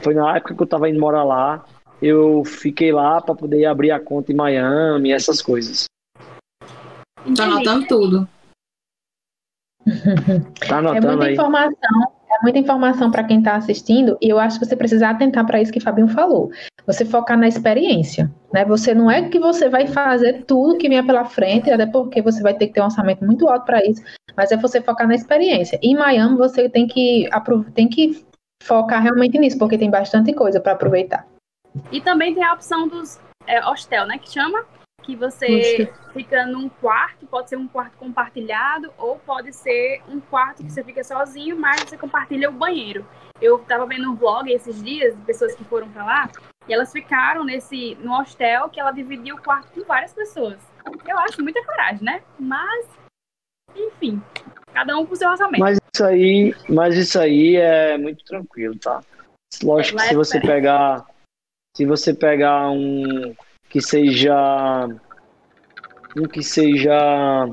[0.00, 1.64] Foi na época que eu estava indo morar lá.
[2.02, 5.86] Eu fiquei lá para poder abrir a conta em Miami, essas coisas.
[7.36, 8.28] Tá anotando tudo.
[10.66, 11.32] Tá anotando é muita aí.
[11.34, 15.46] informação, é muita informação para quem está assistindo e eu acho que você precisa atentar
[15.46, 16.50] para isso que o Fabinho falou.
[16.86, 18.64] Você focar na experiência, né?
[18.64, 22.42] Você não é que você vai fazer tudo que vier pela frente, até porque você
[22.42, 24.02] vai ter que ter um orçamento muito alto para isso,
[24.36, 25.78] mas é você focar na experiência.
[25.82, 27.28] Em Miami você tem que
[27.74, 28.24] tem que
[28.62, 31.26] focar realmente nisso, porque tem bastante coisa para aproveitar.
[31.92, 34.18] E também tem a opção dos é, hostel, né?
[34.18, 34.64] Que chama,
[35.04, 40.64] que você fica num quarto, pode ser um quarto compartilhado, ou pode ser um quarto
[40.64, 43.06] que você fica sozinho, mas você compartilha o banheiro.
[43.40, 46.30] Eu tava vendo um vlog esses dias de pessoas que foram para lá,
[46.66, 50.58] e elas ficaram nesse no hostel que ela dividia o quarto com várias pessoas.
[51.06, 52.22] Eu acho muita coragem, né?
[52.38, 52.86] Mas,
[53.76, 54.22] enfim,
[54.72, 55.60] cada um com seu orçamento.
[55.60, 59.00] Mas isso aí, mas isso aí é muito tranquilo, tá?
[59.62, 61.04] Lógico que se você pegar
[61.76, 63.34] se você pegar um
[63.74, 64.86] que seja
[66.16, 67.50] um que seja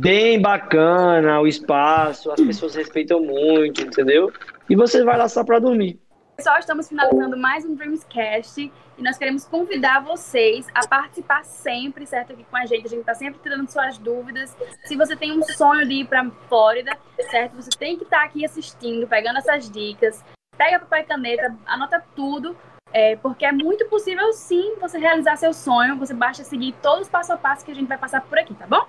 [0.00, 4.32] bem bacana o espaço, as pessoas respeitam muito, entendeu?
[4.70, 6.00] E você vai lá só para dormir.
[6.38, 12.32] Pessoal, estamos finalizando mais um Dreamscast e nós queremos convidar vocês a participar sempre, certo?
[12.32, 12.86] Aqui com a gente.
[12.86, 14.56] A gente está sempre tirando suas dúvidas.
[14.86, 16.96] Se você tem um sonho de ir para Flórida,
[17.30, 17.54] certo?
[17.56, 20.24] Você tem que estar tá aqui assistindo, pegando essas dicas.
[20.56, 22.56] Pega papel e caneta, anota tudo
[22.94, 25.98] é, porque é muito possível sim você realizar seu sonho.
[25.98, 28.54] Você basta seguir todos os passo a passo que a gente vai passar por aqui,
[28.54, 28.86] tá bom?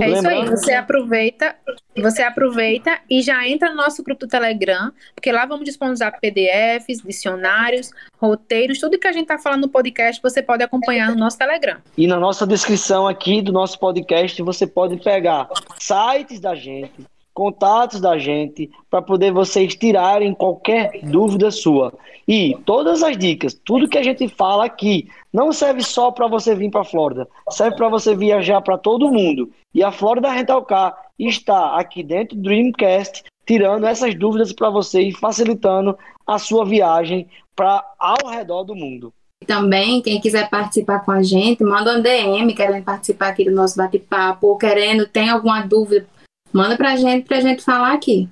[0.00, 1.56] É isso aí, você aproveita,
[1.96, 7.02] você aproveita e já entra no nosso grupo do Telegram, porque lá vamos disponibilizar PDFs,
[7.04, 11.36] dicionários, roteiros, tudo que a gente está falando no podcast, você pode acompanhar no nosso
[11.36, 11.78] Telegram.
[11.96, 17.04] E na nossa descrição aqui do nosso podcast, você pode pegar sites da gente,
[17.38, 21.94] contatos da gente para poder vocês tirarem qualquer dúvida sua.
[22.26, 26.52] E todas as dicas, tudo que a gente fala aqui, não serve só para você
[26.52, 29.52] vir para a Flórida, serve para você viajar para todo mundo.
[29.72, 35.00] E a Florida Rental Car está aqui dentro do Dreamcast, tirando essas dúvidas para você
[35.02, 39.12] e facilitando a sua viagem para ao redor do mundo.
[39.46, 43.76] Também, quem quiser participar com a gente, manda um DM querendo participar aqui do nosso
[43.76, 46.04] bate-papo, ou querendo, tem alguma dúvida
[46.52, 48.28] Manda pra gente, pra gente falar aqui.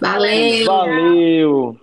[0.00, 0.66] Valeu!
[0.66, 1.80] Valeu!